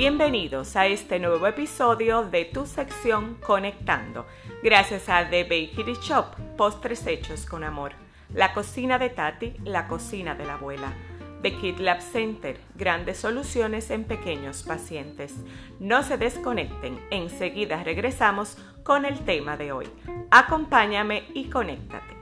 [0.00, 4.24] Bienvenidos a este nuevo episodio de tu sección Conectando,
[4.62, 6.24] gracias a The Bakery Shop,
[6.56, 7.92] postres hechos con amor.
[8.32, 10.94] La cocina de Tati, la cocina de la abuela.
[11.42, 15.34] The Kid Lab Center, grandes soluciones en pequeños pacientes.
[15.80, 19.86] No se desconecten, enseguida regresamos con el tema de hoy.
[20.30, 22.19] Acompáñame y conéctate.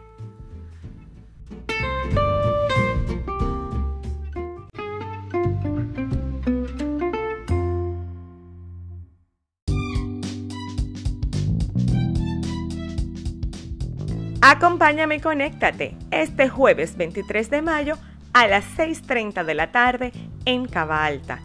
[14.40, 17.96] Acompáñame y conéctate este jueves 23 de mayo
[18.32, 20.12] a las 6.30 de la tarde
[20.44, 21.40] en Cava Alta.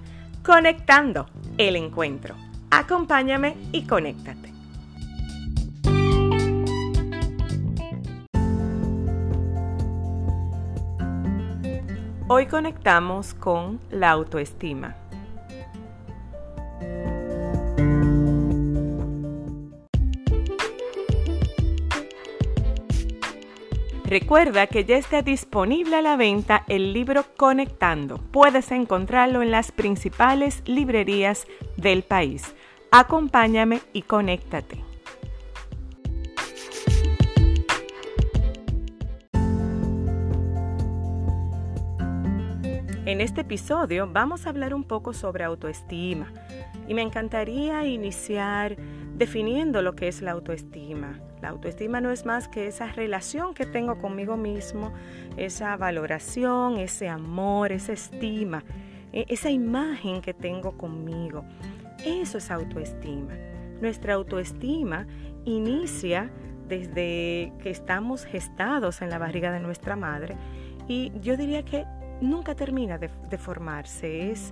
[0.46, 1.26] Conectando
[1.58, 2.36] el encuentro.
[2.70, 4.54] Acompáñame y conéctate.
[12.28, 15.03] Hoy conectamos con la autoestima.
[24.06, 28.18] Recuerda que ya está disponible a la venta el libro Conectando.
[28.18, 32.54] Puedes encontrarlo en las principales librerías del país.
[32.92, 34.84] Acompáñame y conéctate.
[43.06, 46.32] En este episodio vamos a hablar un poco sobre autoestima
[46.88, 48.76] y me encantaría iniciar
[49.16, 51.20] definiendo lo que es la autoestima.
[51.42, 54.94] La autoestima no es más que esa relación que tengo conmigo mismo,
[55.38, 58.64] esa valoración, ese amor, esa estima,
[59.12, 61.46] e, esa imagen que tengo conmigo.
[62.06, 63.34] Eso es autoestima.
[63.82, 65.06] Nuestra autoestima
[65.46, 66.32] inicia
[66.68, 70.36] desde que estamos gestados en la barriga de nuestra madre
[70.88, 71.86] y yo diría que
[72.24, 74.52] nunca termina de, formarse, es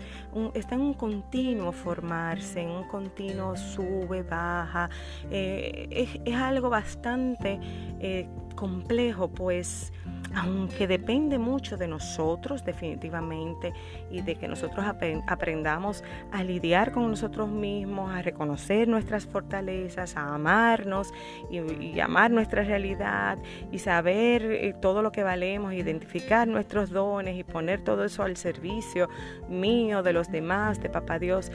[0.53, 4.89] está en un continuo formarse, en un continuo sube, baja,
[5.29, 5.87] eh,
[6.25, 7.59] es, algo bastante
[7.99, 9.93] eh, complejo, pues
[10.35, 13.73] aunque depende mucho de nosotros definitivamente
[14.09, 14.85] y de que nosotros
[15.27, 21.13] aprendamos a lidiar con nosotros mismos, a reconocer nuestras fortalezas, a amarnos
[21.49, 23.37] y, amar nuestra realidad
[23.71, 28.37] y saber eh, todo lo que valemos, identificar nuestros dones y poner todo eso al
[28.37, 29.09] servicio
[29.49, 31.51] mío, de los demás, de Papá Dios,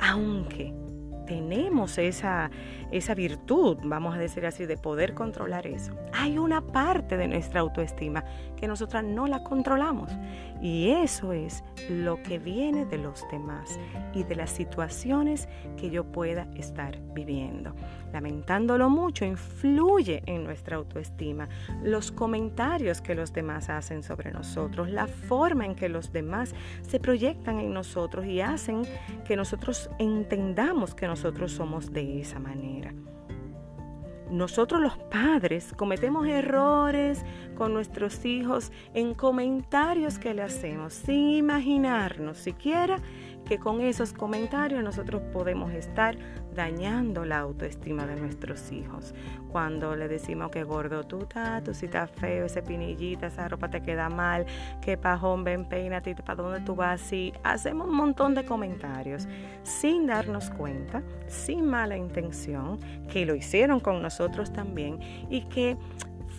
[0.00, 0.72] aunque
[1.26, 2.50] tenemos esa,
[2.90, 5.94] esa virtud, vamos a decir así, de poder controlar eso.
[6.12, 8.24] Hay una parte de nuestra autoestima
[8.56, 10.10] que nosotras no la controlamos
[10.60, 13.78] y eso es lo que viene de los demás
[14.14, 17.74] y de las situaciones que yo pueda estar viviendo
[18.14, 21.48] lamentándolo mucho, influye en nuestra autoestima.
[21.82, 27.00] Los comentarios que los demás hacen sobre nosotros, la forma en que los demás se
[27.00, 28.82] proyectan en nosotros y hacen
[29.26, 32.73] que nosotros entendamos que nosotros somos de esa manera.
[34.30, 37.24] Nosotros los padres cometemos errores
[37.56, 43.00] con nuestros hijos en comentarios que le hacemos sin imaginarnos siquiera
[43.44, 46.16] que con esos comentarios nosotros podemos estar
[46.54, 49.14] dañando la autoestima de nuestros hijos.
[49.50, 53.68] Cuando le decimos que gordo tú estás, tú si estás feo, ese pinillita, esa ropa
[53.68, 54.46] te queda mal,
[54.80, 57.32] que pajón, ven, peínate, para dónde tú vas, así.
[57.42, 59.26] Hacemos un montón de comentarios
[59.62, 62.78] sin darnos cuenta, sin mala intención,
[63.08, 65.76] que lo hicieron con nosotros también y que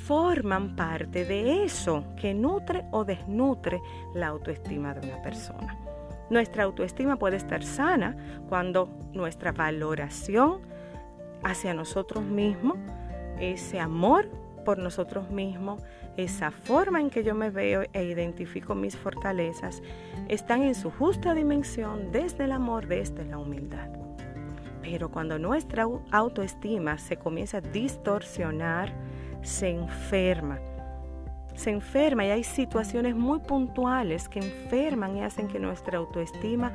[0.05, 3.81] forman parte de eso que nutre o desnutre
[4.13, 5.84] la autoestima de una persona.
[6.29, 8.15] Nuestra autoestima puede estar sana
[8.49, 10.61] cuando nuestra valoración
[11.43, 12.77] hacia nosotros mismos,
[13.39, 14.29] ese amor
[14.65, 15.81] por nosotros mismos,
[16.17, 19.83] esa forma en que yo me veo e identifico mis fortalezas,
[20.27, 23.89] están en su justa dimensión desde el amor, desde la humildad.
[24.81, 28.91] Pero cuando nuestra autoestima se comienza a distorsionar,
[29.41, 30.59] se enferma
[31.55, 36.73] se enferma y hay situaciones muy puntuales que enferman y hacen que nuestra autoestima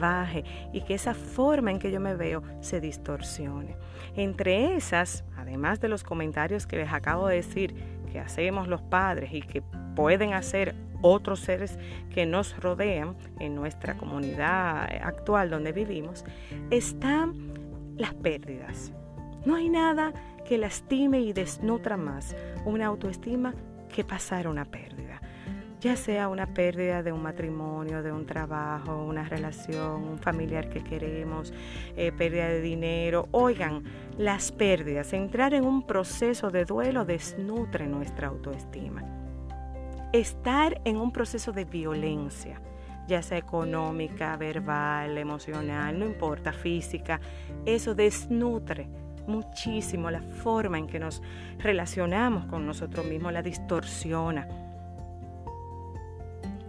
[0.00, 3.76] baje y que esa forma en que yo me veo se distorsione.
[4.16, 7.74] Entre esas, además de los comentarios que les acabo de decir
[8.10, 9.62] que hacemos los padres y que
[9.94, 11.78] pueden hacer otros seres
[12.12, 16.24] que nos rodean en nuestra comunidad actual donde vivimos,
[16.70, 17.34] están
[17.96, 18.92] las pérdidas.
[19.44, 20.12] No hay nada
[20.44, 23.54] que lastime y desnutra más una autoestima
[23.90, 25.20] que pasar una pérdida,
[25.80, 30.82] ya sea una pérdida de un matrimonio, de un trabajo, una relación, un familiar que
[30.82, 31.52] queremos,
[31.96, 33.28] eh, pérdida de dinero.
[33.32, 33.84] Oigan,
[34.16, 39.02] las pérdidas, entrar en un proceso de duelo desnutre nuestra autoestima.
[40.12, 42.60] Estar en un proceso de violencia
[43.10, 47.20] ya sea económica, verbal, emocional, no importa, física,
[47.66, 48.88] eso desnutre
[49.30, 51.22] muchísimo la forma en que nos
[51.58, 54.46] relacionamos con nosotros mismos, la distorsiona.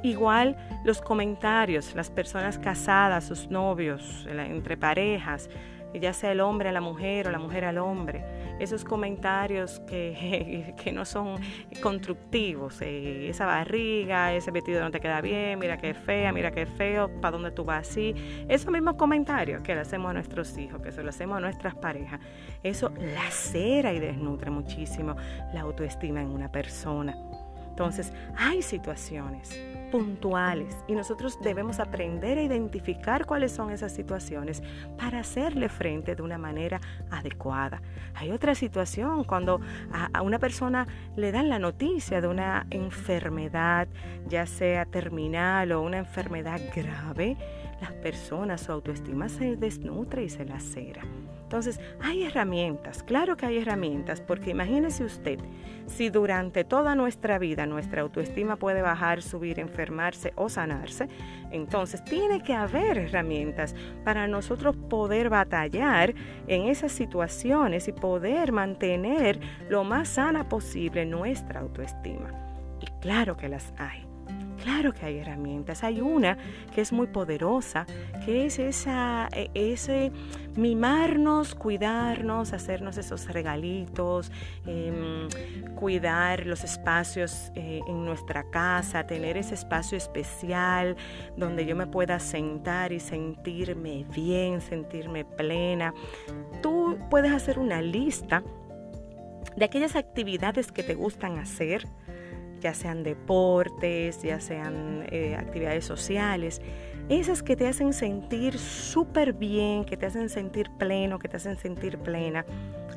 [0.03, 5.49] Igual los comentarios, las personas casadas, sus novios, entre parejas,
[5.93, 8.23] ya sea el hombre a la mujer o la mujer al hombre,
[8.61, 11.39] esos comentarios que, que no son
[11.81, 16.65] constructivos, eh, esa barriga, ese vestido no te queda bien, mira qué fea, mira qué
[16.65, 18.13] feo, para dónde tú vas así,
[18.47, 21.75] esos mismos comentarios que le hacemos a nuestros hijos, que se lo hacemos a nuestras
[21.75, 22.19] parejas,
[22.61, 25.15] eso lacera y desnutre muchísimo
[25.53, 27.15] la autoestima en una persona.
[27.69, 29.57] Entonces, hay situaciones
[29.91, 34.63] puntuales y nosotros debemos aprender a identificar cuáles son esas situaciones
[34.97, 36.79] para hacerle frente de una manera
[37.11, 37.81] adecuada.
[38.15, 39.61] Hay otra situación cuando
[39.91, 43.87] a, una persona le dan la noticia de una enfermedad,
[44.27, 47.37] ya sea terminal o una enfermedad grave,
[47.81, 51.01] las personas, su autoestima se desnutre y se lacera.
[51.51, 55.37] Entonces, hay herramientas, claro que hay herramientas, porque imagínese usted,
[55.85, 61.09] si durante toda nuestra vida nuestra autoestima puede bajar, subir, enfermarse o sanarse,
[61.51, 63.75] entonces tiene que haber herramientas
[64.05, 66.15] para nosotros poder batallar
[66.47, 69.37] en esas situaciones y poder mantener
[69.67, 72.31] lo más sana posible nuestra autoestima.
[72.79, 74.10] Y claro que las hay.
[74.63, 75.83] Claro que hay herramientas.
[75.83, 76.37] Hay una
[76.73, 77.85] que es muy poderosa,
[78.25, 80.11] que es esa, e, ese
[80.55, 84.31] mimarnos, cuidarnos, hacernos esos regalitos,
[84.65, 85.27] em,
[85.75, 90.95] cuidar los espacios eh, en nuestra casa, tener ese espacio especial
[91.37, 95.93] donde yo me pueda sentar y sentirme bien, sentirme plena.
[96.61, 98.43] Tú puedes hacer una lista
[99.55, 101.87] de aquellas actividades que te gustan hacer
[102.61, 106.61] ya sean deportes, ya sean eh, actividades sociales,
[107.09, 111.57] esas que te hacen sentir súper bien, que te hacen sentir pleno, que te hacen
[111.57, 112.45] sentir plena,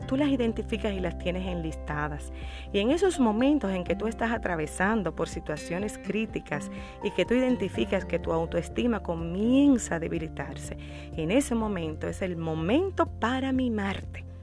[0.07, 2.33] tú las identificas y las tienes enlistadas.
[2.73, 6.71] Y en esos momentos en que tú estás atravesando por situaciones críticas
[7.03, 10.77] y que tú identificas que tu autoestima comienza a debilitarse,
[11.17, 14.34] en ese momento es el momento para mimarte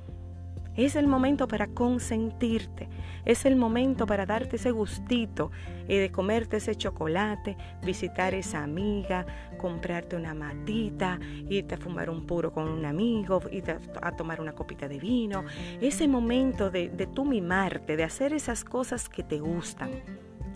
[0.75, 2.89] es el momento para consentirte,
[3.25, 5.51] es el momento para darte ese gustito
[5.87, 9.25] y de comerte ese chocolate, visitar esa amiga,
[9.57, 11.19] comprarte una matita,
[11.49, 15.43] irte a fumar un puro con un amigo, irte a, tomar una copita de vino.
[15.81, 19.91] Ese momento de, de tú mimarte, de hacer esas cosas que te gustan.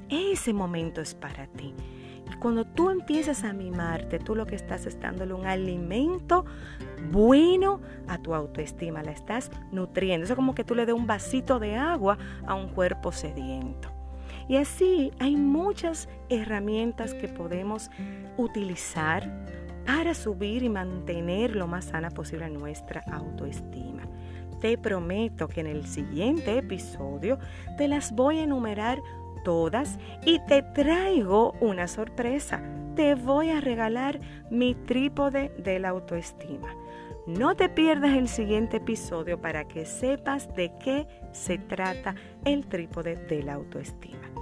[0.10, 1.74] Ese momento es para ti.
[2.40, 6.46] Cuando tú empiezas a mimarte, tú lo que estás es dándole un alimento
[7.12, 10.26] bueno a tu autoestima, la estás nutriendo.
[10.26, 13.90] Eso es como que tú le des un vasito de agua a un cuerpo sediento.
[14.48, 17.90] Y así hay muchas herramientas que podemos
[18.38, 19.46] utilizar
[19.86, 24.04] para subir y mantener lo más sana posible nuestra autoestima.
[24.62, 27.38] Te prometo que en el siguiente episodio
[27.78, 29.00] te las voy a enumerar
[29.46, 32.62] todas y te traigo una sorpresa.
[32.96, 34.20] Te voy a regalar
[34.50, 36.76] mi trípode de la autoestima.
[37.26, 43.16] No te pierdas el siguiente episodio para que sepas de qué se trata el trípode
[43.16, 44.35] de la autoestima.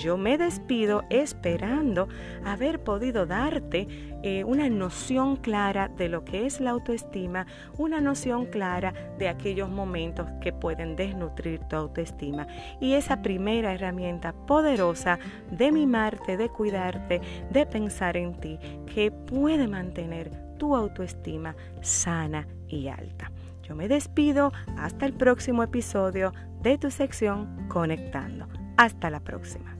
[0.00, 2.08] Yo me despido esperando
[2.42, 3.86] haber podido darte
[4.22, 9.68] eh, una noción clara de lo que es la autoestima, una noción clara de aquellos
[9.68, 12.46] momentos que pueden desnutrir tu autoestima
[12.80, 15.18] y esa primera herramienta poderosa
[15.50, 22.88] de mimarte, de cuidarte, de pensar en ti, que puede mantener tu autoestima sana y
[22.88, 23.30] alta.
[23.64, 28.48] Yo me despido hasta el próximo episodio de tu sección Conectando.
[28.78, 29.79] Hasta la próxima.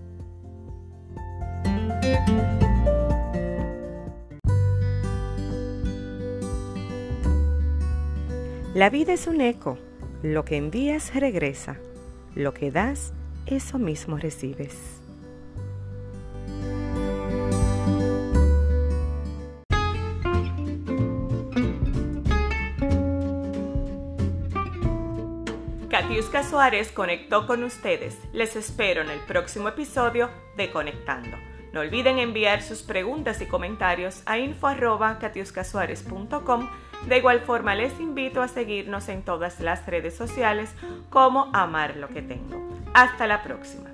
[8.80, 9.78] La vida es un eco.
[10.22, 11.76] Lo que envías regresa.
[12.34, 13.12] Lo que das,
[13.44, 15.00] eso mismo recibes.
[25.90, 28.16] Katiuska Suárez conectó con ustedes.
[28.32, 31.49] Les espero en el próximo episodio de Conectando.
[31.72, 36.68] No olviden enviar sus preguntas y comentarios a info.catiuscasuárez.com.
[37.06, 40.74] De igual forma, les invito a seguirnos en todas las redes sociales
[41.08, 42.68] como Amar lo que tengo.
[42.92, 43.89] Hasta la próxima.